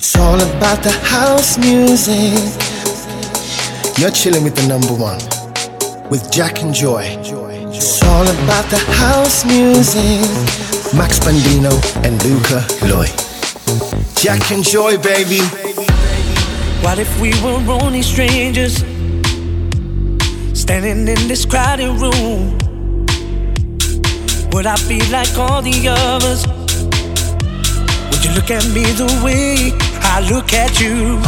It's 0.00 0.16
all 0.16 0.40
about 0.40 0.84
the 0.84 0.92
house 0.92 1.58
music. 1.58 2.38
You're 3.98 4.12
chilling 4.12 4.44
with 4.44 4.54
the 4.54 4.64
number 4.68 4.94
one, 4.94 5.18
with 6.08 6.30
Jack 6.30 6.62
and 6.62 6.72
Joy. 6.72 7.02
It's 7.74 8.00
all 8.04 8.22
about 8.22 8.70
the 8.70 8.78
house 8.78 9.44
music. 9.44 10.22
Max 10.94 11.18
Bandino 11.18 11.74
and 12.06 12.14
Luca 12.22 12.62
Loy. 12.86 13.08
Jack 14.14 14.52
and 14.52 14.62
Joy, 14.62 14.98
baby. 14.98 15.40
What 16.80 17.00
if 17.00 17.10
we 17.20 17.30
were 17.42 17.58
only 17.82 18.02
strangers? 18.02 18.76
Standing 20.54 21.08
in 21.08 21.26
this 21.26 21.44
crowded 21.44 21.90
room. 22.00 22.56
Would 24.52 24.66
I 24.66 24.76
be 24.86 25.02
like 25.10 25.36
all 25.36 25.60
the 25.60 25.88
others? 25.88 26.46
Would 28.12 28.24
you 28.24 28.30
look 28.30 28.52
at 28.52 28.64
me 28.72 28.84
the 28.94 29.22
way 29.24 29.87
I 30.10 30.20
look 30.20 30.52
at 30.54 30.80
you? 30.80 31.20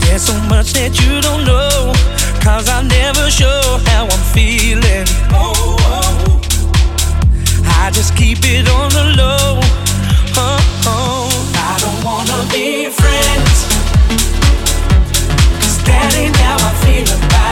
There's 0.00 0.22
so 0.22 0.38
much 0.48 0.72
that 0.74 0.94
you 1.02 1.20
don't 1.20 1.44
know. 1.44 1.92
Cause 2.40 2.68
I 2.68 2.82
never 2.82 3.28
show 3.30 3.60
how 3.90 4.06
I'm 4.06 4.24
feeling. 4.32 5.06
I 7.82 7.90
just 7.92 8.16
keep 8.16 8.38
it 8.42 8.68
on 8.68 8.90
the 8.90 9.04
low. 9.20 9.60
Oh, 10.38 10.58
oh. 10.86 11.28
I 11.54 11.74
don't 11.82 12.00
wanna 12.06 12.38
be 12.52 12.90
friends. 12.90 13.58
Cause 15.60 15.78
that 15.84 16.14
ain't 16.16 16.36
how 16.36 16.56
I 16.56 16.72
feel 16.84 17.10
about 17.18 17.45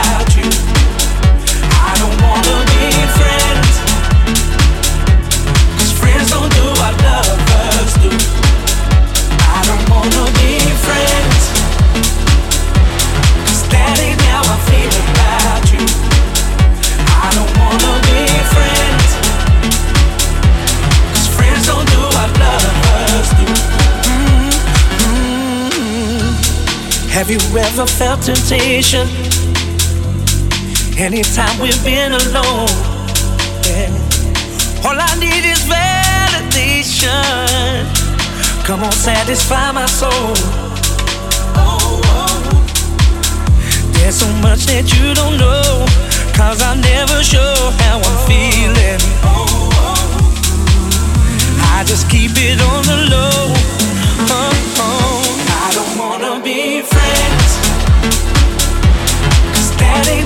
Have 27.15 27.31
you 27.31 27.39
ever 27.57 27.85
felt 27.87 28.23
temptation? 28.23 29.07
Anytime 30.99 31.57
we've 31.61 31.81
been 31.81 32.11
alone. 32.11 32.67
Yeah. 33.63 33.87
All 34.83 34.99
I 34.99 35.15
need 35.17 35.45
is 35.47 35.63
validation. 35.63 37.07
Come 38.65 38.83
on, 38.83 38.91
satisfy 38.91 39.71
my 39.71 39.85
soul. 39.85 40.35
There's 43.93 44.15
so 44.15 44.27
much 44.43 44.65
that 44.65 44.91
you 44.91 45.13
don't 45.13 45.37
know. 45.37 45.85
Cause 46.35 46.61
I 46.61 46.75
never 46.75 47.23
show 47.23 47.71
how 47.79 48.01
I'm 48.03 48.17
feeling. 48.27 48.99
I 51.77 51.85
just 51.87 52.09
keep 52.09 52.31
it 52.35 52.59
on 52.59 52.83
the 52.83 53.07
low. 53.09 53.53
Oh, 54.27 54.51
oh. 54.83 55.35
I 55.63 55.71
don't 55.73 55.97
wanna 55.97 56.43
be 56.43 56.74
Cause 59.95 60.24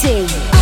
community. 0.00 0.57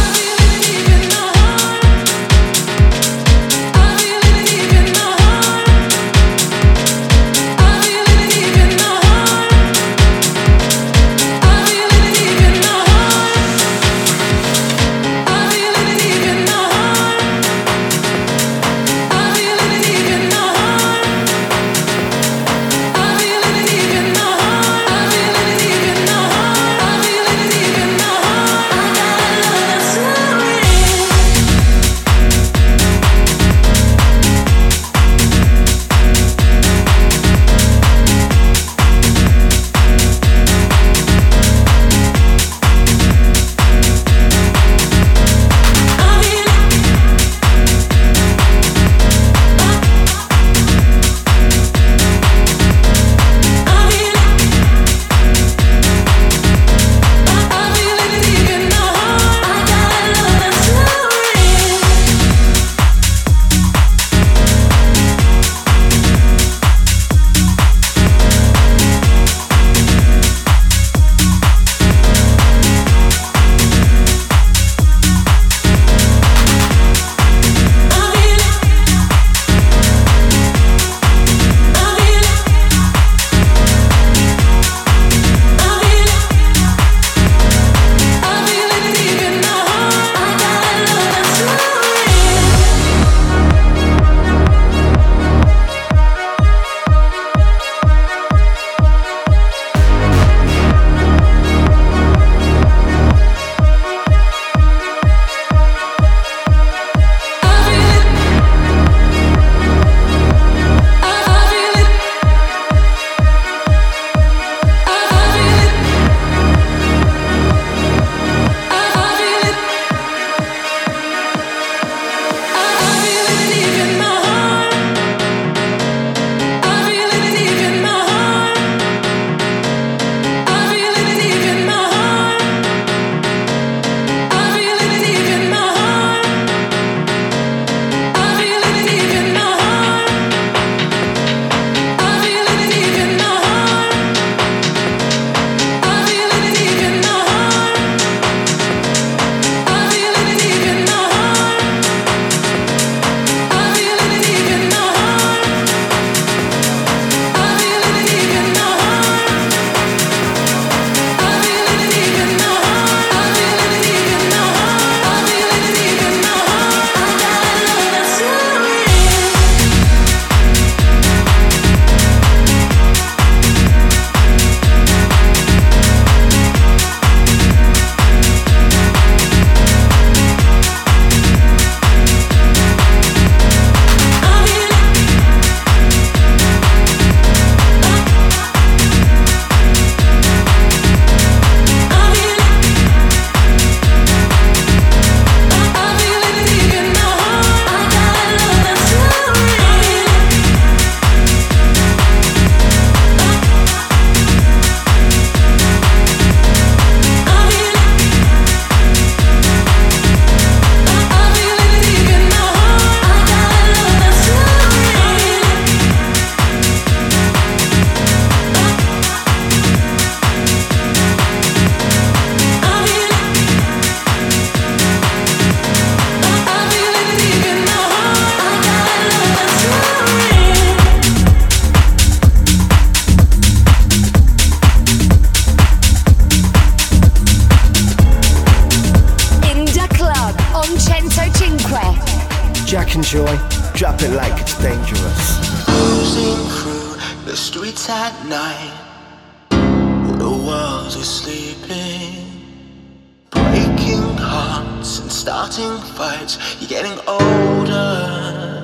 Starting 255.27 255.77
fights, 255.97 256.39
you're 256.61 256.69
getting 256.69 256.97
older. 257.09 258.63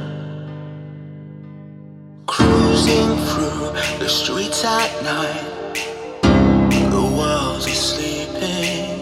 Cruising 2.28 3.16
through 3.26 3.72
the 3.98 4.08
streets 4.08 4.64
at 4.64 4.92
night, 5.02 5.74
the 6.92 7.04
world 7.18 7.66
is 7.66 7.80
sleeping. 7.90 8.96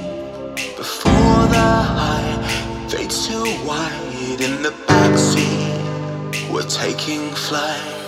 Before 0.75 1.43
the 1.55 1.71
high 1.99 2.87
fades 2.89 3.29
to 3.29 3.45
white 3.69 4.41
in 4.41 4.63
the 4.63 4.73
backseat, 4.89 6.51
we're 6.51 6.63
taking 6.63 7.31
flight. 7.33 8.00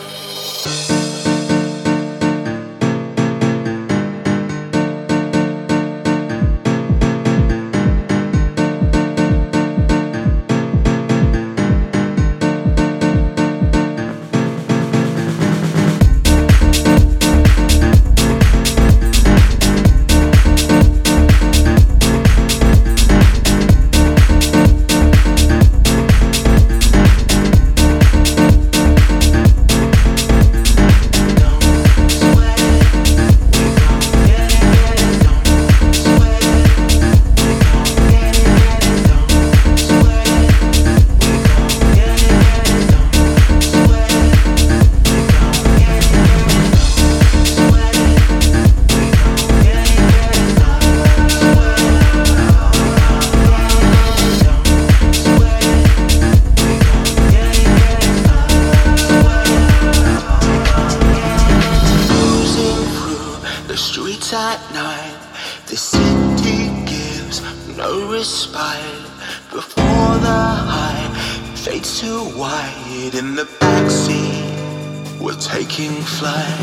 Taking 75.73 76.03
flight. 76.03 76.61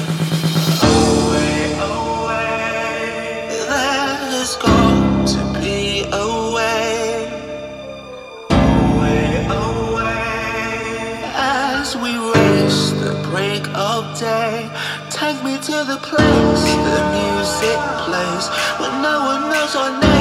Away, 0.84 1.74
away, 1.80 3.48
there's 4.30 4.56
got 4.58 5.28
to 5.28 5.60
be 5.60 6.04
a 6.12 6.54
way. 6.54 7.26
Away, 8.52 9.48
away, 9.50 11.24
as 11.34 11.96
we 11.98 12.12
race 12.36 12.92
the 13.04 13.14
break 13.32 13.68
of 13.76 14.20
day. 14.20 14.70
Take 15.10 15.44
me 15.44 15.58
to 15.58 15.78
the 15.92 15.98
place 16.10 16.64
the 16.88 17.02
music 17.18 17.80
plays 18.06 18.46
when 18.80 19.02
no 19.02 19.16
one 19.32 19.50
knows 19.50 19.76
our 19.76 20.00
names 20.02 20.19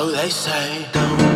So 0.00 0.10
they 0.10 0.30
say, 0.30 0.86
don't 0.92 1.29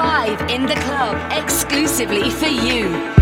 105 0.00 0.50
in 0.50 0.64
the 0.64 0.74
club, 0.76 1.14
exclusively 1.30 2.30
for 2.30 2.46
you. 2.46 3.19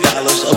dollars 0.00 0.53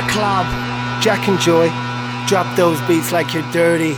the 0.00 0.08
club. 0.12 0.46
Jack 1.02 1.26
and 1.28 1.38
Joy, 1.40 1.68
drop 2.28 2.46
those 2.56 2.80
beats 2.82 3.10
like 3.10 3.34
you're 3.34 3.50
dirty. 3.50 3.96